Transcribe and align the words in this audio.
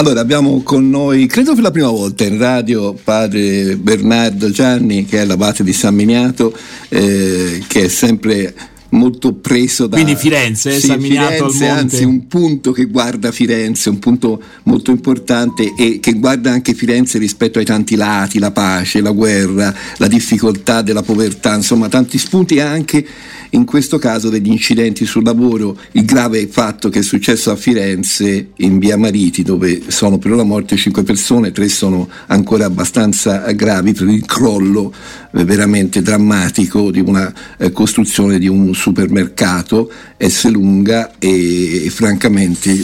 Allora, 0.00 0.20
abbiamo 0.20 0.62
con 0.62 0.88
noi, 0.88 1.26
credo 1.26 1.52
per 1.52 1.62
la 1.62 1.70
prima 1.70 1.90
volta 1.90 2.24
in 2.24 2.38
radio, 2.38 2.94
padre 2.94 3.76
Bernardo 3.76 4.50
Gianni, 4.50 5.04
che 5.04 5.20
è 5.20 5.26
l'abate 5.26 5.62
di 5.62 5.74
San 5.74 5.94
Miniato, 5.94 6.56
eh, 6.88 7.62
che 7.66 7.82
è 7.84 7.88
sempre 7.88 8.54
molto 8.90 9.34
preso 9.34 9.86
da 9.86 9.96
quindi 9.96 10.16
Firenze, 10.16 10.72
sì, 10.78 10.86
San 10.86 11.00
Firenze 11.00 11.68
anzi 11.68 12.04
un 12.04 12.26
punto 12.26 12.72
che 12.72 12.86
guarda 12.86 13.30
Firenze 13.30 13.88
un 13.88 13.98
punto 13.98 14.42
molto 14.64 14.90
importante 14.90 15.74
e 15.76 16.00
che 16.00 16.14
guarda 16.14 16.50
anche 16.50 16.74
Firenze 16.74 17.18
rispetto 17.18 17.58
ai 17.58 17.64
tanti 17.64 17.94
lati 17.94 18.38
la 18.38 18.50
pace, 18.50 19.00
la 19.00 19.12
guerra 19.12 19.74
la 19.96 20.08
difficoltà 20.08 20.82
della 20.82 21.02
povertà 21.02 21.54
insomma 21.54 21.88
tanti 21.88 22.18
spunti 22.18 22.60
anche 22.60 23.06
in 23.50 23.64
questo 23.64 23.98
caso 23.98 24.28
degli 24.28 24.48
incidenti 24.48 25.04
sul 25.04 25.24
lavoro, 25.24 25.76
il 25.92 26.04
grave 26.04 26.46
fatto 26.46 26.88
che 26.88 27.00
è 27.00 27.02
successo 27.02 27.50
a 27.50 27.56
Firenze 27.56 28.50
in 28.56 28.78
via 28.78 28.96
Mariti 28.96 29.42
dove 29.42 29.82
sono 29.88 30.18
per 30.18 30.30
la 30.32 30.44
morte 30.44 30.76
cinque 30.76 31.02
persone, 31.02 31.50
tre 31.50 31.68
sono 31.68 32.08
ancora 32.26 32.66
abbastanza 32.66 33.50
gravi 33.52 33.92
per 33.92 34.08
il 34.08 34.24
crollo 34.24 34.92
eh, 35.32 35.44
veramente 35.44 36.02
drammatico 36.02 36.90
di 36.90 37.00
una 37.00 37.32
eh, 37.58 37.72
costruzione 37.72 38.38
di 38.38 38.46
un 38.46 38.74
supermercato 38.80 39.92
S 40.16 40.50
lunga 40.50 41.12
e, 41.18 41.84
e, 41.84 41.90
francamente 41.90 42.74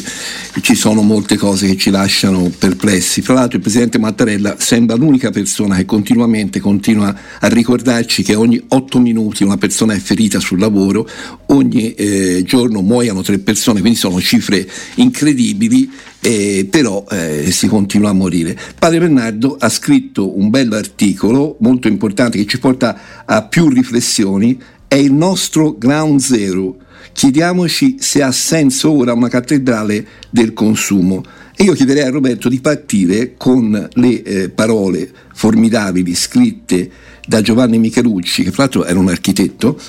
ci 0.60 0.74
sono 0.74 1.00
molte 1.00 1.36
cose 1.36 1.66
che 1.66 1.76
ci 1.76 1.90
lasciano 1.90 2.52
perplessi. 2.56 3.22
Fra 3.22 3.34
l'altro 3.34 3.56
il 3.56 3.62
Presidente 3.62 3.98
Mattarella 3.98 4.56
sembra 4.58 4.96
l'unica 4.96 5.30
persona 5.30 5.76
che 5.76 5.86
continuamente 5.86 6.60
continua 6.60 7.14
a 7.40 7.46
ricordarci 7.48 8.22
che 8.22 8.34
ogni 8.34 8.62
otto 8.68 9.00
minuti 9.00 9.42
una 9.42 9.56
persona 9.56 9.94
è 9.94 9.98
ferita 9.98 10.38
sul 10.38 10.58
lavoro, 10.58 11.08
ogni 11.46 11.94
eh, 11.94 12.42
giorno 12.44 12.82
muoiono 12.82 13.22
tre 13.22 13.38
persone, 13.38 13.80
quindi 13.80 13.98
sono 13.98 14.20
cifre 14.20 14.68
incredibili, 14.96 15.90
eh, 16.20 16.66
però 16.70 17.04
eh, 17.10 17.50
si 17.50 17.68
continua 17.68 18.10
a 18.10 18.14
morire. 18.14 18.58
Padre 18.78 18.98
Bernardo 18.98 19.56
ha 19.58 19.68
scritto 19.68 20.36
un 20.38 20.50
bell'articolo 20.50 21.56
molto 21.60 21.88
importante 21.88 22.38
che 22.38 22.46
ci 22.46 22.58
porta 22.58 23.24
a 23.24 23.42
più 23.42 23.68
riflessioni, 23.68 24.58
è 24.88 24.94
il 24.94 25.12
nostro 25.12 25.76
ground 25.76 26.20
zero 26.20 26.76
chiediamoci 27.16 27.96
se 27.98 28.22
ha 28.22 28.30
senso 28.30 28.92
ora 28.92 29.14
una 29.14 29.28
cattedrale 29.28 30.06
del 30.28 30.52
consumo. 30.52 31.24
E 31.56 31.64
io 31.64 31.72
chiederei 31.72 32.02
a 32.02 32.10
Roberto 32.10 32.50
di 32.50 32.60
partire 32.60 33.34
con 33.38 33.88
le 33.94 34.22
eh, 34.22 34.48
parole 34.50 35.10
formidabili 35.32 36.14
scritte 36.14 36.90
da 37.26 37.40
Giovanni 37.40 37.78
Michelucci, 37.78 38.44
che 38.44 38.50
fra 38.50 38.64
l'altro 38.64 38.84
era 38.84 38.98
un 38.98 39.08
architetto, 39.08 39.80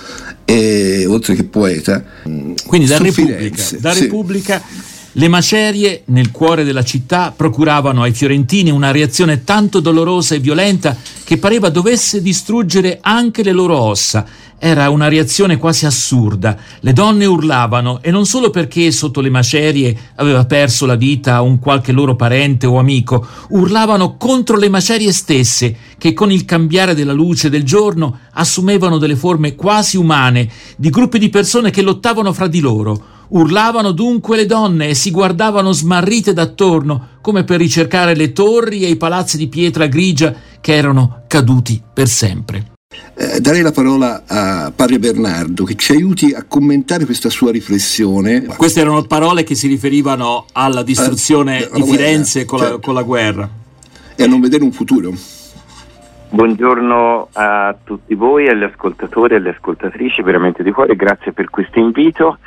eh, 0.46 1.06
oltre 1.06 1.36
che 1.36 1.44
poeta. 1.44 2.02
Quindi 2.66 2.88
da 2.88 2.98
Repubblica, 2.98 3.64
da 3.80 3.94
Repubblica 3.94 4.64
le 5.12 5.28
macerie 5.28 6.04
nel 6.06 6.32
cuore 6.32 6.64
della 6.64 6.84
città 6.84 7.34
procuravano 7.36 8.04
ai 8.04 8.14
fiorentini 8.14 8.70
una 8.70 8.92
reazione 8.92 9.44
tanto 9.44 9.80
dolorosa 9.80 10.36
e 10.36 10.40
violenta 10.40 10.96
che 11.28 11.38
pareva 11.38 11.68
dovesse 11.68 12.22
distruggere 12.22 13.00
anche 13.02 13.44
le 13.44 13.52
loro 13.52 13.78
ossa 13.78 14.26
era 14.58 14.90
una 14.90 15.10
reazione 15.10 15.58
quasi 15.58 15.86
assurda. 15.86 16.58
Le 16.80 16.94
donne 16.94 17.26
urlavano 17.26 18.00
e 18.02 18.12
non 18.12 18.26
solo 18.26 18.50
perché 18.50 18.90
sotto 18.94 19.20
le 19.20 19.30
macerie 19.30 19.94
aveva 20.16 20.46
perso 20.46 20.86
la 20.86 20.96
vita 20.96 21.42
un 21.42 21.60
qualche 21.60 21.92
loro 21.92 22.16
parente 22.16 22.66
o 22.66 22.80
amico, 22.80 23.28
urlavano 23.50 24.16
contro 24.16 24.56
le 24.56 24.70
macerie 24.70 25.12
stesse 25.12 25.76
che 25.98 26.14
con 26.14 26.32
il 26.32 26.46
cambiare 26.46 26.96
della 26.96 27.12
luce 27.12 27.50
del 27.50 27.64
giorno 27.64 28.20
assumevano 28.32 28.98
delle 28.98 29.18
forme 29.18 29.54
quasi 29.54 29.98
umane 29.98 30.50
di 30.78 30.90
gruppi 30.90 31.20
di 31.20 31.28
persone 31.28 31.72
che 31.72 31.82
lottavano 31.82 32.32
fra 32.32 32.48
di 32.48 32.62
loro. 32.62 33.16
Urlavano 33.30 33.92
dunque 33.92 34.38
le 34.38 34.46
donne 34.46 34.88
e 34.88 34.94
si 34.94 35.12
guardavano 35.12 35.74
smarrite 35.74 36.32
d'attorno 36.32 37.08
come 37.20 37.44
per 37.44 37.60
ricercare 37.60 38.16
le 38.16 38.32
torri 38.32 38.86
e 38.86 38.88
i 38.88 38.96
palazzi 38.96 39.36
di 39.36 39.50
pietra 39.50 39.88
grigia 39.88 40.34
che 40.62 40.76
erano 40.76 41.24
caduti 41.28 41.82
per 41.94 42.08
sempre. 42.08 42.76
Eh, 43.16 43.40
darei 43.40 43.62
la 43.62 43.72
parola 43.72 44.24
a 44.28 44.72
Padre 44.76 45.00
Bernardo 45.00 45.64
che 45.64 45.76
ci 45.76 45.92
aiuti 45.92 46.34
a 46.34 46.46
commentare 46.48 47.06
questa 47.06 47.30
sua 47.30 47.52
riflessione. 47.52 48.46
Queste 48.46 48.82
erano 48.82 49.04
parole 49.04 49.44
che 49.44 49.56
si 49.56 49.68
riferivano 49.68 50.46
alla 50.54 50.84
distruzione 50.84 51.64
eh, 51.64 51.70
di 51.74 51.84
Firenze 51.84 52.46
con, 52.46 52.60
certo. 52.60 52.74
la, 52.74 52.80
con 52.80 52.94
la 52.94 53.04
guerra. 53.04 53.50
E 54.16 54.24
a 54.24 54.28
non 54.28 54.40
vedere 54.40 54.64
un 54.64 54.72
futuro. 54.72 55.12
Buongiorno 56.30 57.30
a 57.34 57.76
tutti 57.84 58.14
voi, 58.14 58.50
agli 58.50 58.64
ascoltatori 58.64 59.34
e 59.34 59.38
alle 59.38 59.52
ascoltatrici, 59.52 60.22
veramente 60.22 60.62
di 60.62 60.72
cuore, 60.72 60.96
grazie 60.96 61.32
per 61.32 61.50
questo 61.50 61.80
invito 61.80 62.40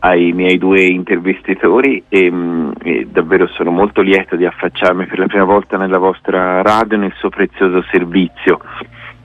ai 0.00 0.32
miei 0.32 0.58
due 0.58 0.82
intervistatori 0.82 2.04
e, 2.08 2.30
mm, 2.30 2.70
e, 2.82 3.06
davvero 3.10 3.46
sono 3.48 3.70
molto 3.70 4.00
lieto 4.02 4.36
di 4.36 4.44
affacciarmi 4.44 5.06
per 5.06 5.18
la 5.18 5.26
prima 5.26 5.44
volta 5.44 5.76
nella 5.76 5.98
vostra 5.98 6.62
radio 6.62 6.98
nel 6.98 7.14
suo 7.16 7.28
prezioso 7.28 7.82
servizio. 7.90 8.60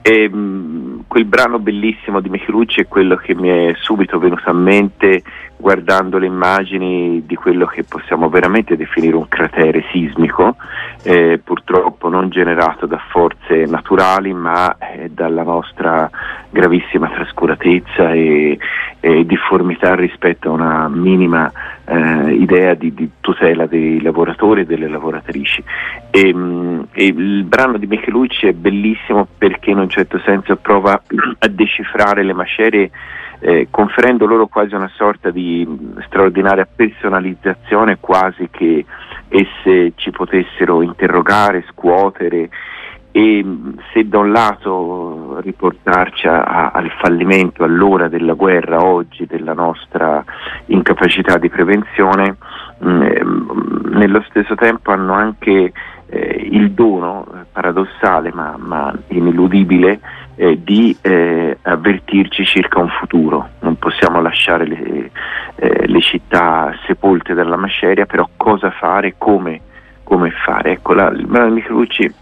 E, 0.01 0.29
mh, 0.29 1.00
quel 1.07 1.25
brano 1.25 1.59
bellissimo 1.59 2.19
di 2.19 2.29
Michelucci 2.29 2.81
è 2.81 2.87
quello 2.87 3.15
che 3.15 3.35
mi 3.35 3.49
è 3.49 3.73
subito 3.79 4.19
venuto 4.19 4.49
a 4.49 4.53
mente 4.53 5.23
guardando 5.61 6.17
le 6.17 6.25
immagini 6.25 7.23
di 7.25 7.35
quello 7.35 7.67
che 7.67 7.83
possiamo 7.83 8.29
veramente 8.29 8.75
definire 8.75 9.15
un 9.15 9.27
cratere 9.27 9.83
sismico, 9.91 10.55
eh, 11.03 11.39
purtroppo 11.41 12.09
non 12.09 12.29
generato 12.29 12.87
da 12.87 12.99
forze 13.09 13.65
naturali 13.67 14.33
ma 14.33 14.75
eh, 14.77 15.09
dalla 15.09 15.43
nostra 15.43 16.09
gravissima 16.49 17.09
trascuratezza 17.09 18.11
e, 18.11 18.57
e 18.99 19.25
difformità 19.25 19.93
rispetto 19.93 20.49
a 20.49 20.53
una 20.53 20.89
minima 20.89 21.51
eh, 21.85 22.33
idea 22.33 22.73
di, 22.73 22.93
di, 22.93 23.09
tutela 23.19 23.65
dei 23.67 24.01
lavoratori 24.01 24.61
e 24.61 24.65
delle 24.65 24.87
lavoratrici. 24.87 25.63
E, 26.09 26.33
mh, 26.33 26.87
e 26.91 27.05
il 27.05 27.43
brano 27.43 27.77
di 27.77 27.85
Michelucci 27.85 28.47
è 28.47 28.53
bellissimo 28.53 29.27
perché 29.37 29.69
in 29.69 29.77
un 29.77 29.89
certo 29.89 30.19
senso 30.25 30.55
prova 30.55 31.00
a 31.39 31.47
decifrare 31.47 32.23
le 32.23 32.33
macerie 32.33 32.91
eh, 33.39 33.67
conferendo 33.71 34.25
loro 34.25 34.47
quasi 34.47 34.75
una 34.75 34.91
sorta 34.95 35.31
di 35.31 35.67
straordinaria 36.05 36.67
personalizzazione, 36.73 37.97
quasi 37.99 38.47
che 38.51 38.85
esse 39.29 39.93
ci 39.95 40.11
potessero 40.11 40.81
interrogare, 40.81 41.65
scuotere 41.71 42.49
e 43.13 43.45
se 43.91 44.07
da 44.07 44.19
un 44.19 44.31
lato 44.31 45.39
riportarci 45.41 46.27
a, 46.27 46.69
al 46.69 46.89
fallimento 47.01 47.63
all'ora 47.63 48.07
della 48.07 48.33
guerra 48.33 48.85
oggi, 48.85 49.25
della 49.25 49.53
nostra 49.53 50.23
incapacità 50.67 51.37
di 51.37 51.49
prevenzione, 51.49 52.37
mh, 52.77 53.89
nello 53.89 54.23
stesso 54.29 54.55
tempo 54.55 54.91
hanno 54.91 55.13
anche 55.13 55.73
eh, 56.07 56.47
il 56.51 56.71
dono 56.71 57.25
eh, 57.25 57.45
paradossale 57.51 58.31
ma, 58.33 58.55
ma 58.57 58.93
ineludibile 59.07 59.99
eh, 60.35 60.59
di 60.63 60.95
eh, 61.01 61.57
avvertirci 61.61 62.45
circa 62.45 62.79
un 62.79 62.89
futuro. 62.89 63.49
Non 63.59 63.77
possiamo 63.77 64.21
lasciare 64.21 64.65
le, 64.65 65.11
eh, 65.55 65.87
le, 65.87 66.01
città 66.01 66.73
sepolte 66.85 67.33
dalla 67.33 67.57
maceria, 67.57 68.05
però 68.05 68.27
cosa 68.37 68.71
fare, 68.71 69.15
come, 69.17 69.61
come 70.03 70.31
fare. 70.31 70.71
Ecco, 70.71 70.93
la, 70.93 71.09
il 71.09 71.25
brano 71.25 71.49
di 71.49 71.55
Michelucci 71.55 72.13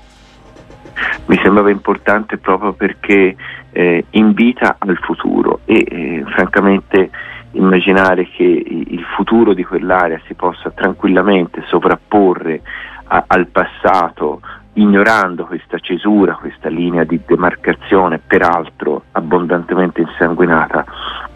mi 1.27 1.39
sembrava 1.41 1.69
importante 1.69 2.37
proprio 2.37 2.73
perché 2.73 3.35
eh, 3.71 4.05
invita 4.11 4.75
al 4.79 4.97
futuro 4.97 5.61
e 5.65 5.85
eh, 5.87 6.23
francamente 6.27 7.09
immaginare 7.51 8.27
che 8.27 8.43
il 8.43 9.03
futuro 9.15 9.53
di 9.53 9.63
quell'area 9.63 10.19
si 10.27 10.33
possa 10.33 10.69
tranquillamente 10.71 11.63
sovrapporre 11.67 12.61
a, 13.05 13.23
al 13.27 13.47
passato 13.47 14.41
ignorando 14.79 15.45
questa 15.45 15.77
cesura, 15.79 16.35
questa 16.35 16.69
linea 16.69 17.03
di 17.03 17.19
demarcazione, 17.25 18.19
peraltro 18.19 19.03
abbondantemente 19.11 20.01
insanguinata, 20.01 20.85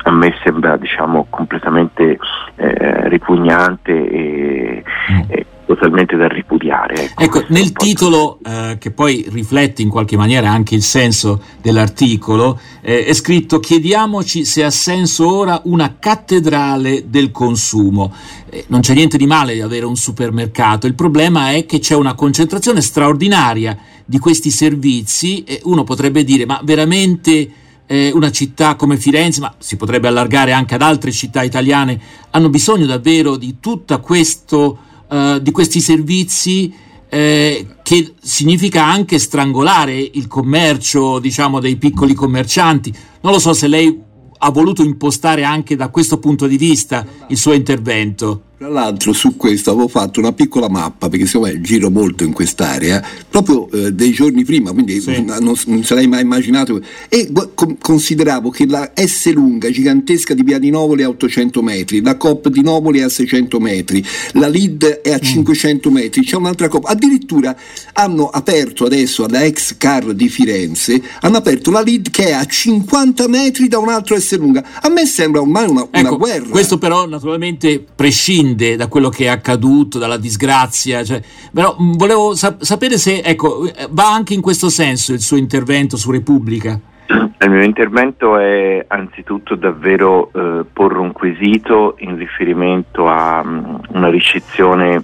a 0.04 0.12
me 0.12 0.34
sembra 0.44 0.78
diciamo, 0.78 1.28
completamente 1.30 2.18
eh, 2.56 3.10
ripugnante 3.10 3.92
e, 3.92 4.84
mm. 5.12 5.22
e, 5.28 5.46
totalmente 5.74 6.16
da 6.16 6.28
ripudiare. 6.28 7.12
Ecco, 7.16 7.24
ecco 7.24 7.46
nel 7.50 7.72
titolo, 7.72 8.40
eh, 8.44 8.78
che 8.80 8.92
poi 8.92 9.26
riflette 9.30 9.82
in 9.82 9.90
qualche 9.90 10.16
maniera 10.16 10.50
anche 10.50 10.76
il 10.76 10.84
senso 10.84 11.42
dell'articolo, 11.62 12.60
eh, 12.82 13.06
è 13.06 13.14
scritto 13.14 13.60
chiediamoci 13.60 14.46
se 14.46 14.64
ha 14.64 14.70
senso 14.70 15.36
ora 15.36 15.62
una 15.66 15.96
cattedrale 16.00 17.10
del 17.10 17.32
consumo. 17.32 18.14
Eh, 18.50 18.66
non 18.68 18.82
c'è 18.82 18.94
niente 18.94 19.18
di 19.18 19.26
male 19.26 19.54
di 19.54 19.62
avere 19.62 19.86
un 19.86 19.96
supermercato, 19.96 20.88
il 20.88 20.96
problema 20.96 21.52
è 21.52 21.66
che 21.66 21.80
c'è 21.80 21.96
una 21.96 22.14
concentrazione 22.14 22.82
straordinaria 22.82 23.78
di 24.06 24.20
questi 24.20 24.52
servizi 24.52 25.44
e 25.44 25.62
uno 25.64 25.84
potrebbe 25.84 26.24
dire 26.24 26.46
ma 26.46 26.60
veramente 26.64 27.62
eh, 27.86 28.12
una 28.14 28.32
città 28.32 28.76
come 28.76 28.98
Firenze, 28.98 29.42
ma 29.42 29.54
si 29.58 29.76
potrebbe 29.76 30.08
allargare 30.08 30.52
anche 30.52 30.76
ad 30.76 30.82
altre 30.82 31.12
città 31.12 31.44
italiane, 31.44 32.00
hanno 32.32 32.50
bisogno 32.50 32.86
davvero 32.86 33.36
di 33.36 33.58
tutto 33.60 34.00
questo 34.00 34.78
eh, 35.14 35.40
di 35.44 35.52
questi 35.52 35.80
servizi 35.80 36.74
eh, 37.08 37.68
che 37.84 38.14
significa 38.20 38.84
anche 38.84 39.20
strangolare 39.20 39.96
il 39.96 40.26
commercio, 40.26 41.20
diciamo, 41.20 41.60
dei 41.60 41.76
piccoli 41.76 42.16
commercianti. 42.16 42.92
Non 43.22 43.34
lo 43.34 43.38
so 43.38 43.54
se 43.54 43.68
lei 43.68 44.02
ha 44.36 44.50
voluto 44.50 44.82
impostare 44.82 45.44
anche 45.44 45.76
da 45.76 45.90
questo 45.90 46.18
punto 46.18 46.48
di 46.48 46.58
vista 46.58 47.06
il 47.28 47.38
suo 47.38 47.54
intervento. 47.54 48.46
Tra 48.64 48.72
l'altro 48.72 49.12
su 49.12 49.36
questo 49.36 49.72
avevo 49.72 49.90
fatto 49.90 50.22
una 50.22 50.32
piccola 50.32 50.70
mappa 50.70 51.10
perché 51.10 51.26
secondo 51.26 51.48
me 51.48 51.60
giro 51.60 51.90
molto 51.90 52.24
in 52.24 52.32
quest'area 52.32 53.06
proprio 53.30 53.70
eh, 53.70 53.92
dei 53.92 54.12
giorni 54.12 54.46
prima, 54.46 54.72
quindi 54.72 55.02
sì. 55.02 55.22
non, 55.22 55.54
non, 55.66 55.84
sarei 55.84 56.08
mai 56.08 56.22
immaginato 56.22 56.80
e 57.10 57.30
co- 57.56 57.76
consideravo 57.78 58.52
che 58.52 58.66
la 58.66 58.94
S 58.96 59.34
lunga 59.34 59.70
gigantesca 59.70 60.34
di 60.34 60.44
Via 60.44 60.60
di 60.60 60.70
Novoli 60.70 61.02
è 61.02 61.06
a 61.06 61.10
800 61.10 61.62
metri, 61.62 62.02
la 62.02 62.16
COP 62.16 62.48
di 62.48 62.62
Novoli 62.62 63.00
è 63.00 63.04
a 63.04 63.10
600 63.10 63.60
metri, 63.60 64.02
la 64.34 64.48
LID 64.48 65.02
è 65.02 65.12
a 65.12 65.20
500 65.20 65.90
mm. 65.90 65.94
metri, 65.94 66.24
c'è 66.24 66.38
un'altra 66.38 66.70
COP, 66.70 66.86
addirittura 66.86 67.54
hanno 67.92 68.30
aperto 68.30 68.86
adesso 68.86 69.26
alla 69.26 69.44
ex 69.44 69.76
car 69.76 70.14
di 70.14 70.30
Firenze, 70.30 71.02
hanno 71.20 71.36
aperto 71.36 71.70
la 71.70 71.82
LID 71.82 72.12
che 72.12 72.28
è 72.28 72.32
a 72.32 72.46
50 72.46 73.28
metri 73.28 73.68
da 73.68 73.80
un 73.80 73.90
altro 73.90 74.18
S 74.18 74.38
lunga, 74.38 74.64
a 74.80 74.88
me 74.88 75.06
sembra 75.06 75.42
ormai 75.42 75.68
una, 75.68 75.86
ecco, 75.92 76.08
una 76.08 76.18
guerra. 76.18 76.48
Questo 76.48 76.78
però 76.78 77.06
naturalmente 77.06 77.84
prescinde 77.94 78.52
prescinde 78.54 78.76
da 78.76 78.88
quello 78.88 79.10
che 79.10 79.26
è 79.26 79.28
accaduto, 79.28 80.00
dalla 80.00 80.18
disgrazia, 80.18 81.04
cioè, 81.04 81.22
però 81.54 81.76
mh, 81.78 81.98
volevo 81.98 82.36
sap- 82.36 82.62
sapere 82.62 82.98
se 82.98 83.22
ecco, 83.24 83.70
va 83.90 84.14
anche 84.14 84.34
in 84.34 84.42
questo 84.42 84.70
senso 84.70 85.14
il 85.14 85.22
suo 85.22 85.38
intervento 85.38 85.98
su 85.98 86.12
Repubblica. 86.12 86.80
Il 87.08 87.50
mio 87.50 87.64
intervento 87.64 88.38
è 88.38 88.86
anzitutto 88.88 89.56
davvero 89.56 90.32
eh, 90.34 90.64
porre 90.72 91.00
un 91.00 91.12
quesito 91.12 91.96
in 92.00 92.16
riferimento 92.16 93.10
a 93.10 93.42
um, 93.44 93.82
una 93.90 94.10
ricezione 94.10 95.04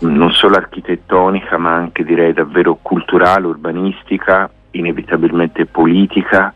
non 0.00 0.30
solo 0.30 0.54
architettonica 0.54 1.58
ma 1.58 1.74
anche 1.74 2.04
direi 2.04 2.32
davvero 2.32 2.78
culturale, 2.80 3.46
urbanistica, 3.48 4.48
inevitabilmente 4.70 5.66
politica 5.66 6.54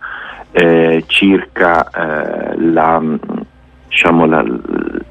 eh, 0.52 1.02
circa 1.08 1.88
eh, 1.90 2.60
la, 2.60 3.02
diciamo, 3.88 4.26
la, 4.26 4.44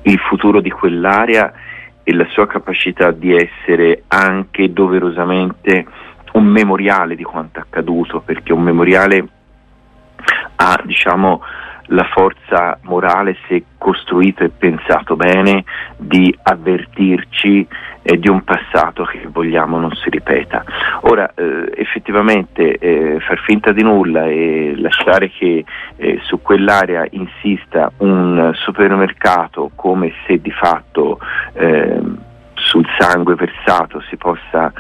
il 0.04 0.20
futuro 0.20 0.62
di 0.62 0.70
quell'area 0.70 1.54
e 2.04 2.14
la 2.14 2.26
sua 2.30 2.48
capacità 2.48 3.12
di 3.12 3.36
essere 3.36 4.04
anche 4.08 4.74
doverosamente 4.74 5.86
un 6.34 6.46
memoriale 6.46 7.16
di 7.16 7.24
quanto 7.24 7.60
accaduto, 7.60 8.22
perché 8.22 8.54
un 8.54 8.64
memoriale 8.64 9.28
ha 10.56 10.82
diciamo, 10.84 11.42
la 11.88 12.06
forza 12.06 12.78
morale, 12.84 13.36
se 13.48 13.64
costruito 13.78 14.44
e 14.44 14.50
pensato 14.50 15.16
bene, 15.16 15.64
di 15.98 16.34
avvertirci 16.42 17.68
eh, 18.04 18.18
di 18.18 18.30
un 18.30 18.44
passato 18.44 19.04
che 19.04 19.28
vogliamo 19.28 19.78
non 19.78 19.92
si 19.92 20.10
ripeta. 20.10 20.64
Ora, 21.02 21.32
eh, 21.36 21.72
effettivamente 21.76 22.78
eh, 22.78 23.20
far 23.20 23.40
finta 23.40 23.72
di 23.72 23.84
nulla 23.84 24.26
e 24.26 24.74
lasciare 24.78 25.30
che 25.30 25.66
eh, 26.02 26.20
su 26.24 26.42
quell'area 26.42 27.06
insista 27.12 27.92
un 27.98 28.52
supermercato 28.56 29.70
come 29.76 30.12
se 30.26 30.42
di 30.42 30.50
fatto 30.50 31.20
ehm, 31.54 32.18
sul 32.56 32.86
sangue 32.98 33.36
versato 33.36 34.02
si 34.10 34.18
possa 34.18 34.74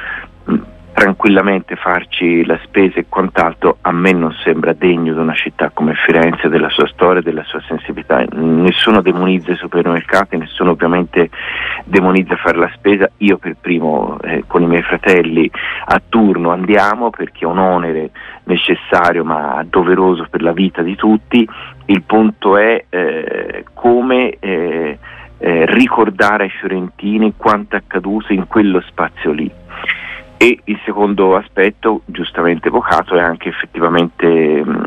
mh, 0.45 0.55
tranquillamente 0.93 1.75
farci 1.75 2.43
la 2.43 2.59
spesa 2.63 2.99
e 2.99 3.05
quant'altro 3.07 3.77
a 3.81 3.91
me 3.91 4.11
non 4.13 4.31
sembra 4.43 4.73
degno 4.73 5.13
di 5.13 5.19
una 5.19 5.35
città 5.35 5.69
come 5.71 5.93
Firenze, 5.93 6.49
della 6.49 6.69
sua 6.69 6.87
storia 6.87 7.21
della 7.21 7.43
sua 7.43 7.61
sensibilità. 7.67 8.23
Nessuno 8.31 9.01
demonizza 9.01 9.51
i 9.51 9.55
supermercati, 9.55 10.37
nessuno 10.37 10.71
ovviamente 10.71 11.29
demonizza 11.85 12.35
fare 12.35 12.57
la 12.57 12.71
spesa. 12.75 13.09
Io 13.17 13.37
per 13.37 13.55
primo 13.59 14.17
eh, 14.21 14.43
con 14.47 14.61
i 14.61 14.67
miei 14.67 14.81
fratelli 14.83 15.49
a 15.85 16.01
turno 16.07 16.51
andiamo 16.51 17.09
perché 17.09 17.45
è 17.45 17.47
un 17.47 17.59
onere 17.59 18.11
necessario 18.45 19.23
ma 19.23 19.63
doveroso 19.67 20.27
per 20.29 20.41
la 20.41 20.53
vita 20.53 20.81
di 20.81 20.95
tutti. 20.95 21.47
Il 21.85 22.03
punto 22.03 22.57
è 22.57 22.85
eh, 22.89 23.65
come 23.73 24.37
eh, 24.39 24.97
eh 25.37 25.65
ricordare 25.65 26.43
ai 26.43 26.49
fiorentini 26.49 27.33
quanto 27.35 27.75
è 27.75 27.79
accaduto 27.79 28.31
in 28.31 28.47
quello 28.47 28.79
spazio 28.81 29.31
lì 29.31 29.51
e 30.41 30.59
il 30.63 30.79
secondo 30.85 31.35
aspetto, 31.35 32.01
giustamente 32.05 32.69
evocato, 32.69 33.15
è 33.15 33.21
anche 33.21 33.49
effettivamente 33.49 34.25
mh, 34.25 34.85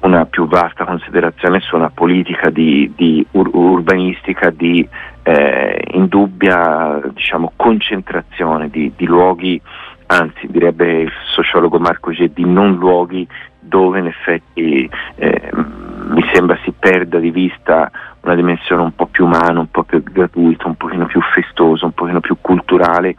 una 0.00 0.24
più 0.26 0.48
vasta 0.48 0.84
considerazione 0.84 1.60
su 1.60 1.76
una 1.76 1.90
politica 1.90 2.50
di, 2.50 2.92
di 2.96 3.24
ur- 3.30 3.54
urbanistica 3.54 4.50
di 4.50 4.84
eh, 5.26 5.82
indubbia 5.94 7.00
diciamo, 7.12 7.52
concentrazione 7.56 8.70
di, 8.70 8.92
di, 8.94 9.06
luoghi, 9.06 9.60
anzi 10.06 10.46
direbbe 10.46 11.00
il 11.00 11.12
sociologo 11.34 11.80
Marco 11.80 12.12
G, 12.12 12.30
di 12.32 12.44
non 12.44 12.76
luoghi 12.76 13.26
dove 13.58 13.98
in 13.98 14.06
effetti 14.06 14.88
eh, 15.16 15.50
mi 15.52 16.24
sembra 16.32 16.56
si 16.62 16.72
perda 16.78 17.18
di 17.18 17.32
vista 17.32 17.90
una 18.20 18.36
dimensione 18.36 18.82
un 18.82 18.94
po' 18.94 19.06
più 19.06 19.24
umana, 19.24 19.58
un 19.58 19.70
po' 19.70 19.82
più 19.82 20.00
gratuita, 20.00 20.68
un 20.68 20.76
pochino 20.76 21.06
più 21.06 21.20
festosa, 21.34 21.86
un 21.86 21.92
pochino 21.92 22.20
più 22.20 22.36
culturale 22.40 23.16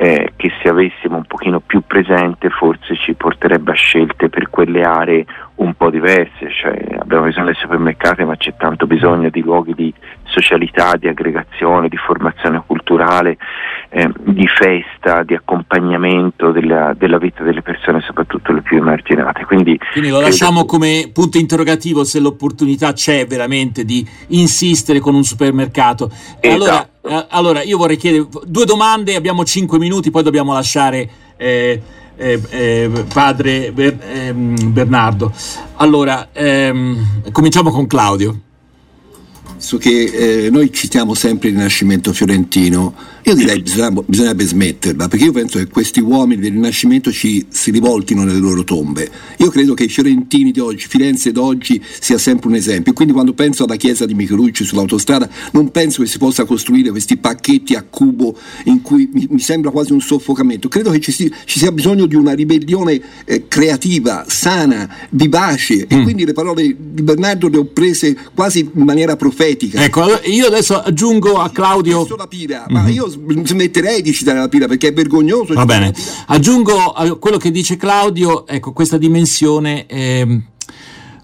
eh, 0.00 0.32
che 0.36 0.52
se 0.62 0.68
avessimo 0.68 1.16
un 1.16 1.24
pochino 1.24 1.58
più 1.58 1.82
presente 1.84 2.50
forse 2.50 2.94
ci 2.94 3.14
porterebbe 3.14 3.72
a 3.72 3.74
scelte 3.74 4.28
per 4.28 4.48
quelle 4.48 4.82
aree 4.82 5.26
un 5.56 5.74
po' 5.74 5.90
diverse, 5.90 6.50
cioè, 6.50 6.98
abbiamo 7.00 7.24
bisogno 7.24 7.46
dei 7.46 7.54
supermercati 7.56 8.24
ma 8.24 8.36
c'è 8.36 8.54
tanto 8.56 8.86
bisogno 8.86 9.28
di 9.28 9.42
luoghi 9.42 9.74
di 9.74 9.92
socialità, 10.38 10.94
di 10.96 11.08
aggregazione, 11.08 11.88
di 11.88 11.96
formazione 11.96 12.62
culturale, 12.64 13.36
eh, 13.90 14.08
di 14.24 14.46
festa, 14.46 15.24
di 15.24 15.34
accompagnamento 15.34 16.52
della, 16.52 16.94
della, 16.96 17.18
vita 17.18 17.42
delle 17.42 17.62
persone, 17.62 18.00
soprattutto 18.00 18.52
le 18.52 18.62
più 18.62 18.78
emarginate. 18.78 19.44
Quindi, 19.44 19.78
Quindi 19.92 20.10
lo 20.10 20.20
lasciamo 20.20 20.64
come 20.64 21.10
punto 21.12 21.38
interrogativo 21.38 22.04
se 22.04 22.20
l'opportunità 22.20 22.92
c'è 22.92 23.26
veramente 23.26 23.84
di 23.84 24.06
insistere 24.28 25.00
con 25.00 25.14
un 25.14 25.24
supermercato. 25.24 26.08
Esatto. 26.40 26.48
Allora, 26.48 26.88
eh, 27.02 27.26
allora, 27.30 27.62
io 27.62 27.76
vorrei 27.76 27.96
chiedere 27.96 28.26
due 28.44 28.64
domande, 28.64 29.16
abbiamo 29.16 29.44
cinque 29.44 29.78
minuti, 29.78 30.10
poi 30.10 30.22
dobbiamo 30.22 30.52
lasciare 30.52 31.08
eh, 31.36 31.82
eh, 32.16 32.40
eh 32.50 32.90
padre 33.12 33.72
Ber, 33.72 33.98
ehm, 34.00 34.72
Bernardo. 34.72 35.32
Allora, 35.76 36.28
ehm, 36.32 37.32
cominciamo 37.32 37.70
con 37.70 37.86
Claudio 37.86 38.42
visto 39.58 39.76
che 39.76 40.44
eh, 40.46 40.50
noi 40.50 40.72
citiamo 40.72 41.14
sempre 41.14 41.48
il 41.48 41.56
Rinascimento 41.56 42.12
fiorentino, 42.12 42.94
io 43.28 43.34
direi 43.34 43.62
che 43.62 43.90
bisognerebbe, 44.06 44.46
smetterla, 44.46 45.06
perché 45.06 45.26
io 45.26 45.32
penso 45.32 45.58
che 45.58 45.66
questi 45.66 46.00
uomini 46.00 46.40
del 46.40 46.52
Rinascimento 46.52 47.12
ci, 47.12 47.44
si 47.50 47.70
rivoltino 47.70 48.24
nelle 48.24 48.38
loro 48.38 48.64
tombe. 48.64 49.10
Io 49.36 49.50
credo 49.50 49.74
che 49.74 49.84
i 49.84 49.88
fiorentini 49.88 50.50
di 50.50 50.60
oggi, 50.60 50.86
Firenze 50.88 51.30
d'oggi, 51.30 51.82
sia 52.00 52.16
sempre 52.16 52.48
un 52.48 52.54
esempio. 52.54 52.94
Quindi 52.94 53.12
quando 53.12 53.34
penso 53.34 53.64
alla 53.64 53.76
chiesa 53.76 54.06
di 54.06 54.14
Michelucci 54.14 54.64
sull'autostrada, 54.64 55.28
non 55.52 55.70
penso 55.70 56.00
che 56.00 56.08
si 56.08 56.16
possa 56.16 56.46
costruire 56.46 56.88
questi 56.88 57.18
pacchetti 57.18 57.74
a 57.74 57.82
cubo 57.82 58.34
in 58.64 58.80
cui 58.80 59.10
mi, 59.12 59.26
mi 59.28 59.40
sembra 59.40 59.70
quasi 59.70 59.92
un 59.92 60.00
soffocamento. 60.00 60.68
Credo 60.68 60.90
che 60.90 61.00
ci, 61.00 61.12
si, 61.12 61.30
ci 61.44 61.58
sia 61.58 61.70
bisogno 61.70 62.06
di 62.06 62.14
una 62.14 62.32
ribellione 62.32 62.98
eh, 63.26 63.46
creativa, 63.46 64.24
sana, 64.26 64.88
vivace. 65.10 65.86
Mm. 65.92 65.98
E 65.98 66.02
quindi 66.02 66.24
le 66.24 66.32
parole 66.32 66.62
di 66.62 67.02
Bernardo 67.02 67.48
le 67.48 67.58
ho 67.58 67.64
prese 67.66 68.16
quasi 68.34 68.60
in 68.60 68.84
maniera 68.84 69.16
profetica. 69.16 69.84
Ecco, 69.84 70.18
io 70.24 70.46
adesso 70.46 70.80
aggiungo 70.80 71.34
a 71.34 71.50
Claudio. 71.50 72.06
La 72.16 72.26
pira, 72.26 72.66
mm-hmm. 72.70 72.82
Ma 72.82 72.88
io 72.88 73.06
smetterei 73.44 74.02
di 74.02 74.12
citare 74.12 74.38
la 74.38 74.48
pira 74.48 74.66
perché 74.66 74.88
è 74.88 74.92
vergognoso. 74.92 75.54
Va 75.54 75.64
bene. 75.64 75.92
Aggiungo 76.26 76.92
a 76.92 77.14
quello 77.16 77.36
che 77.36 77.50
dice 77.50 77.76
Claudio, 77.76 78.46
ecco, 78.46 78.72
questa 78.72 78.98
dimensione. 78.98 79.86
Eh, 79.86 80.42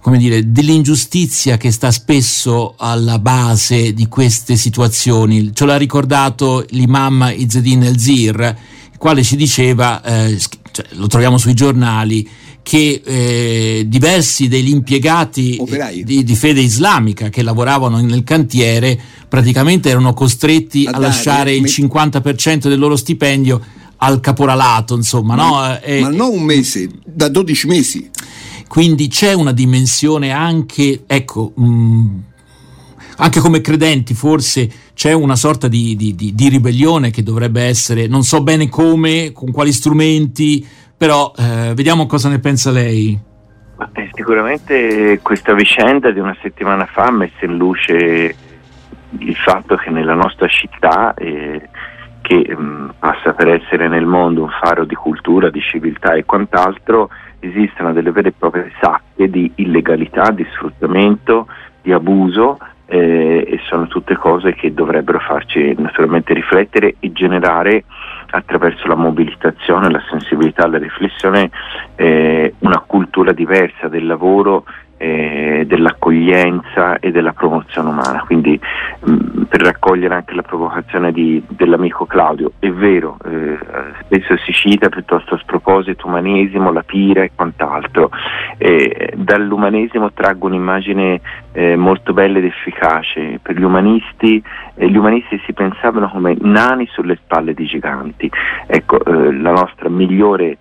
come 0.04 0.18
dire, 0.18 0.52
dell'ingiustizia 0.52 1.56
che 1.56 1.70
sta 1.70 1.90
spesso 1.90 2.74
alla 2.76 3.18
base 3.18 3.94
di 3.94 4.06
queste 4.06 4.54
situazioni. 4.54 5.54
Ce 5.54 5.64
l'ha 5.64 5.78
ricordato 5.78 6.62
l'imam 6.70 7.32
Izzedin 7.34 7.84
El-Zir, 7.84 8.56
il 8.92 8.98
quale 8.98 9.22
ci 9.22 9.34
diceva, 9.34 10.02
eh, 10.02 10.38
cioè, 10.72 10.84
lo 10.90 11.06
troviamo 11.06 11.38
sui 11.38 11.54
giornali, 11.54 12.28
che 12.64 13.02
eh, 13.04 13.84
diversi 13.86 14.48
degli 14.48 14.70
impiegati 14.70 15.62
di, 16.02 16.24
di, 16.24 16.34
fede 16.34 16.62
islamica 16.62 17.28
che 17.28 17.42
lavoravano 17.42 18.00
nel 18.00 18.24
cantiere 18.24 18.98
praticamente 19.28 19.90
erano 19.90 20.14
costretti 20.14 20.86
a, 20.86 20.92
a 20.92 20.98
lasciare 20.98 21.54
il 21.54 21.64
50% 21.64 22.68
del 22.68 22.78
loro 22.78 22.96
stipendio 22.96 23.60
al 23.98 24.18
caporalato, 24.20 24.94
insomma, 24.94 25.34
ma, 25.34 25.42
no? 25.46 25.80
Eh, 25.82 26.00
ma 26.00 26.08
non 26.08 26.30
un 26.30 26.42
mese, 26.42 26.88
da 27.04 27.28
12 27.28 27.66
mesi. 27.66 28.10
Quindi 28.66 29.08
c'è 29.08 29.34
una 29.34 29.52
dimensione 29.52 30.30
anche, 30.30 31.02
ecco, 31.06 31.52
mh, 31.54 31.64
mm, 31.66 32.16
anche 33.18 33.40
come 33.40 33.60
credenti 33.60 34.14
forse 34.14 34.70
c'è 34.94 35.12
una 35.12 35.36
sorta 35.36 35.68
di, 35.68 35.96
di, 35.96 36.14
di, 36.14 36.34
di, 36.34 36.48
ribellione 36.48 37.10
che 37.10 37.22
dovrebbe 37.22 37.62
essere, 37.62 38.06
non 38.06 38.24
so 38.24 38.42
bene 38.42 38.70
come, 38.70 39.32
con 39.32 39.50
quali 39.50 39.72
strumenti, 39.72 40.66
però 40.96 41.32
eh, 41.36 41.72
vediamo 41.74 42.06
cosa 42.06 42.28
ne 42.28 42.38
pensa 42.38 42.70
lei. 42.70 43.18
Eh, 43.92 44.10
sicuramente 44.12 45.18
questa 45.22 45.52
vicenda 45.52 46.10
di 46.10 46.20
una 46.20 46.36
settimana 46.40 46.86
fa 46.86 47.06
ha 47.06 47.10
messo 47.10 47.44
in 47.44 47.56
luce 47.56 48.34
il 49.18 49.36
fatto 49.36 49.76
che 49.76 49.90
nella 49.90 50.14
nostra 50.14 50.46
città, 50.48 51.14
eh, 51.14 51.68
che 52.20 52.56
mh, 52.56 52.62
mm, 52.62 52.88
passa 52.98 53.32
per 53.32 53.48
essere 53.48 53.88
nel 53.88 54.06
mondo 54.06 54.42
un 54.42 54.50
faro 54.62 54.84
di 54.84 54.94
cultura, 54.94 55.50
di 55.50 55.60
civiltà 55.60 56.14
e 56.14 56.24
quant'altro, 56.24 57.10
esistono 57.40 57.92
delle 57.92 58.10
vere 58.10 58.28
e 58.28 58.34
proprie 58.36 58.72
sacche 58.80 59.28
di 59.28 59.50
illegalità, 59.56 60.30
di 60.30 60.46
sfruttamento, 60.52 61.46
di 61.82 61.92
abuso 61.92 62.58
eh, 62.86 63.44
e 63.48 63.60
sono 63.66 63.86
tutte 63.86 64.16
cose 64.16 64.54
che 64.54 64.72
dovrebbero 64.72 65.18
farci 65.18 65.74
naturalmente 65.78 66.34
riflettere 66.34 66.96
e 67.00 67.12
generare 67.12 67.84
attraverso 68.30 68.86
la 68.88 68.96
mobilitazione, 68.96 69.90
la 69.90 70.02
sensibilità, 70.10 70.66
la 70.66 70.78
riflessione 70.78 71.50
eh, 71.96 72.54
una 72.58 72.82
cultura 72.84 73.32
diversa 73.32 73.88
del 73.88 74.06
lavoro 74.06 74.64
eh, 75.04 75.64
dell'accoglienza 75.66 76.98
e 76.98 77.10
della 77.10 77.32
promozione 77.32 77.90
umana. 77.90 78.22
Quindi 78.24 78.58
mh, 79.00 79.12
mm, 79.12 79.42
per 79.42 79.60
raccogliere 79.60 80.14
anche 80.14 80.34
la 80.34 80.42
provocazione 80.42 81.12
di, 81.12 81.42
dell'amico 81.46 82.06
Claudio, 82.06 82.52
è 82.58 82.70
vero, 82.70 83.18
eh, 83.24 83.58
spesso 84.00 84.36
si 84.38 84.52
cita 84.52 84.88
piuttosto 84.88 85.34
a 85.34 85.38
sproposito 85.38 86.06
umanesimo, 86.06 86.72
la 86.72 86.82
pira 86.82 87.22
e 87.22 87.32
quant'altro. 87.34 88.10
Eh, 88.56 89.12
dall'umanesimo 89.14 90.10
traggo 90.12 90.46
un'immagine 90.46 91.20
eh, 91.52 91.76
molto 91.76 92.14
bella 92.14 92.38
ed 92.38 92.44
efficace. 92.44 93.40
Per 93.42 93.58
gli 93.58 93.64
umanisti, 93.64 94.42
eh, 94.76 94.88
gli 94.88 94.96
umanisti 94.96 95.38
si 95.44 95.52
pensavano 95.52 96.08
come 96.08 96.34
nani 96.40 96.86
sulle 96.90 97.16
spalle 97.16 97.52
di 97.52 97.66
giganti. 97.66 98.30
Ecco, 98.66 99.04
eh, 99.04 99.32
la 99.32 99.52
nostra 99.52 99.88
migliore 99.90 100.56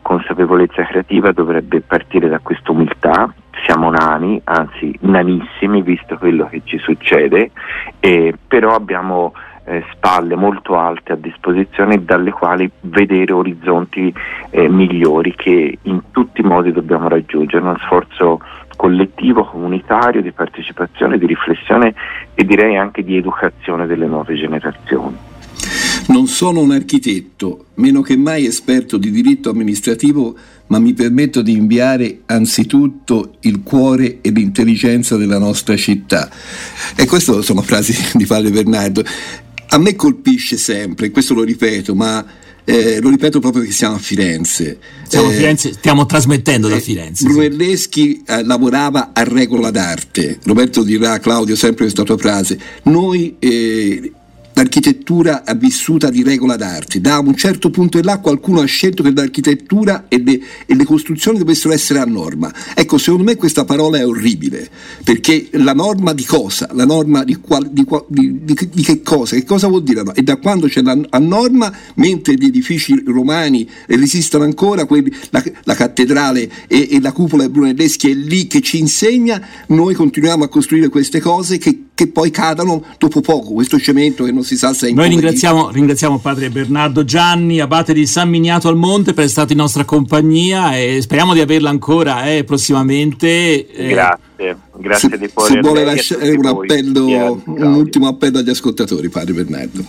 consapevolezza 0.00 0.84
creativa 0.84 1.32
dovrebbe 1.32 1.80
partire 1.80 2.28
da 2.28 2.38
questa 2.38 2.70
umiltà 2.70 3.34
siamo 3.72 3.88
nani, 3.88 4.38
anzi 4.44 4.94
nanissimi 5.00 5.80
visto 5.80 6.18
quello 6.18 6.46
che 6.46 6.60
ci 6.64 6.76
succede, 6.76 7.52
eh, 8.00 8.34
però 8.46 8.74
abbiamo 8.74 9.32
eh, 9.64 9.82
spalle 9.92 10.36
molto 10.36 10.76
alte 10.76 11.12
a 11.12 11.16
disposizione 11.16 12.04
dalle 12.04 12.32
quali 12.32 12.70
vedere 12.80 13.32
orizzonti 13.32 14.12
eh, 14.50 14.68
migliori 14.68 15.34
che 15.34 15.78
in 15.80 16.02
tutti 16.10 16.42
i 16.42 16.44
modi 16.44 16.70
dobbiamo 16.70 17.08
raggiungere, 17.08 17.62
uno 17.62 17.78
sforzo 17.78 18.40
collettivo, 18.76 19.44
comunitario, 19.44 20.20
di 20.20 20.32
partecipazione, 20.32 21.16
di 21.16 21.26
riflessione 21.26 21.94
e 22.34 22.44
direi 22.44 22.76
anche 22.76 23.02
di 23.02 23.16
educazione 23.16 23.86
delle 23.86 24.06
nuove 24.06 24.34
generazioni. 24.34 25.16
Non 26.08 26.26
sono 26.26 26.60
un 26.60 26.72
architetto, 26.72 27.66
meno 27.74 28.00
che 28.00 28.16
mai 28.16 28.44
esperto 28.44 28.98
di 28.98 29.10
diritto 29.10 29.50
amministrativo, 29.50 30.34
ma 30.72 30.78
mi 30.78 30.94
permetto 30.94 31.42
di 31.42 31.52
inviare 31.52 32.20
anzitutto 32.24 33.34
il 33.40 33.62
cuore 33.62 34.22
e 34.22 34.30
l'intelligenza 34.30 35.18
della 35.18 35.36
nostra 35.36 35.76
città. 35.76 36.30
E 36.96 37.04
queste 37.04 37.42
sono 37.42 37.60
frasi 37.60 37.94
di 38.16 38.24
Padre 38.24 38.50
Bernardo. 38.50 39.04
A 39.68 39.78
me 39.78 39.94
colpisce 39.94 40.56
sempre, 40.56 41.10
questo 41.10 41.34
lo 41.34 41.42
ripeto, 41.42 41.94
ma 41.94 42.24
eh, 42.64 43.00
lo 43.02 43.10
ripeto 43.10 43.38
proprio 43.38 43.64
che 43.64 43.70
siamo 43.70 43.96
a 43.96 43.98
Firenze. 43.98 44.78
Siamo 45.06 45.28
a 45.28 45.32
eh, 45.32 45.36
Firenze, 45.36 45.72
stiamo 45.74 46.06
trasmettendo 46.06 46.68
da 46.68 46.76
eh, 46.76 46.80
Firenze. 46.80 47.24
Brunelleschi 47.24 48.22
sì. 48.24 48.44
lavorava 48.44 49.10
a 49.12 49.24
regola 49.24 49.70
d'arte. 49.70 50.38
Roberto 50.44 50.82
dirà, 50.82 51.18
Claudio, 51.18 51.54
sempre 51.54 51.84
questa 51.84 52.02
tua 52.02 52.16
frase. 52.16 52.58
Noi 52.84 53.36
eh, 53.38 54.10
l'architettura 54.54 55.44
è 55.44 55.56
vissuta 55.56 56.10
di 56.10 56.22
regola 56.22 56.56
d'arte. 56.56 57.00
Da 57.00 57.18
un 57.18 57.34
certo 57.36 57.70
punto 57.70 57.98
in 57.98 58.04
là 58.04 58.18
qualcuno 58.18 58.60
ha 58.60 58.64
scelto 58.64 59.02
che 59.02 59.12
l'architettura 59.14 60.06
e 60.08 60.22
le, 60.22 60.40
e 60.66 60.74
le, 60.74 60.84
costruzioni 60.84 61.38
dovessero 61.38 61.72
essere 61.72 61.98
a 61.98 62.04
norma. 62.04 62.52
Ecco, 62.74 62.98
secondo 62.98 63.24
me 63.24 63.36
questa 63.36 63.64
parola 63.64 63.98
è 63.98 64.06
orribile, 64.06 64.68
perché 65.04 65.48
la 65.52 65.74
norma 65.74 66.12
di 66.12 66.24
cosa? 66.24 66.68
La 66.72 66.84
norma 66.84 67.24
di, 67.24 67.36
qual, 67.36 67.68
di, 67.70 67.86
di, 68.08 68.56
di 68.72 68.82
che 68.82 69.02
cosa? 69.02 69.36
Che 69.36 69.44
cosa 69.44 69.68
vuol 69.68 69.82
dire? 69.82 70.02
E 70.14 70.22
da 70.22 70.36
quando 70.36 70.66
c'è 70.66 70.82
la 70.82 70.96
a 71.10 71.18
norma, 71.18 71.72
mentre 71.94 72.34
gli 72.34 72.46
edifici 72.46 73.02
romani 73.06 73.68
resistono 73.86 74.44
ancora, 74.44 74.84
quelli, 74.84 75.12
la, 75.30 75.42
la, 75.64 75.74
cattedrale 75.74 76.50
e, 76.66 76.88
e, 76.90 77.00
la 77.00 77.12
cupola 77.12 77.48
Brunelleschi 77.48 78.10
è 78.10 78.14
lì 78.14 78.46
che 78.46 78.60
ci 78.60 78.78
insegna, 78.78 79.44
noi 79.68 79.94
continuiamo 79.94 80.44
a 80.44 80.48
costruire 80.48 80.88
queste 80.88 81.20
cose 81.20 81.58
che, 81.58 81.84
che 82.02 82.10
poi 82.10 82.30
cadano 82.30 82.82
dopo 82.98 83.20
poco, 83.20 83.52
questo 83.52 83.78
cemento 83.78 84.24
che 84.24 84.32
non 84.32 84.42
si 84.42 84.56
sa 84.56 84.72
se 84.72 84.88
è 84.88 84.92
Noi 84.92 85.08
ringraziamo, 85.08 85.70
ringraziamo, 85.70 86.18
padre 86.18 86.50
Bernardo 86.50 87.04
Gianni, 87.04 87.60
abate 87.60 87.92
di 87.92 88.06
San 88.06 88.28
Miniato 88.28 88.68
al 88.68 88.76
Monte, 88.76 89.12
per 89.12 89.24
essere 89.24 89.28
stato 89.28 89.52
in 89.52 89.58
nostra 89.58 89.84
compagnia 89.84 90.76
e 90.76 91.00
speriamo 91.00 91.32
di 91.34 91.40
averla 91.40 91.70
ancora 91.70 92.24
eh, 92.30 92.44
prossimamente. 92.44 93.66
Eh. 93.66 93.88
Grazie, 93.88 94.56
grazie 94.78 95.08
se, 95.10 95.18
di 95.18 95.30
cuore. 95.32 95.52
Se 95.52 95.60
vuole 95.60 95.84
lasciare 95.84 96.30
un, 96.30 96.46
appello, 96.46 97.42
un 97.44 97.74
ultimo 97.74 98.08
appello 98.08 98.38
agli 98.38 98.50
ascoltatori, 98.50 99.08
padre 99.08 99.32
Bernardo. 99.32 99.84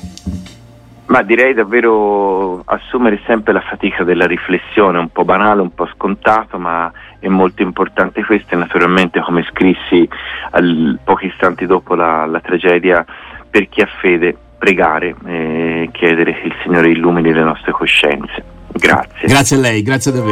Ma 1.06 1.22
direi 1.22 1.54
davvero 1.54 2.62
assumere 2.66 3.20
sempre 3.26 3.54
la 3.54 3.62
fatica 3.62 4.04
della 4.04 4.26
riflessione, 4.26 4.98
un 5.00 5.10
po' 5.10 5.26
banale, 5.26 5.62
un 5.62 5.74
po' 5.74 5.88
scontato, 5.94 6.58
ma 6.58 6.92
è 7.24 7.30
molto 7.30 7.62
importante 7.62 8.24
questo 8.26 8.54
e 8.54 8.58
naturalmente 8.58 9.22
come 9.22 9.46
scrissi 9.50 10.08
al, 10.52 11.00
pochi 11.02 11.28
istanti 11.28 11.66
dopo 11.66 11.96
la, 11.96 12.26
la 12.26 12.42
tragedia, 12.42 13.06
per 13.50 13.70
chi 13.70 13.80
ha 13.82 13.88
fede 14.02 14.36
pregare 14.58 15.16
e 15.26 15.90
chiedere 15.94 16.34
che 16.34 16.48
il 16.48 16.56
Signore 16.64 16.90
illumini 16.90 17.32
le 17.32 17.44
nostre 17.44 17.72
coscienze. 17.72 18.44
Grazie. 18.74 19.28
Grazie 19.28 19.56
a 19.56 19.60
lei, 19.60 19.82
grazie 19.84 20.12
davvero. 20.12 20.32